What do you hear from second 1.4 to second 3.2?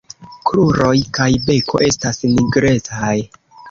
beko estas nigrecaj.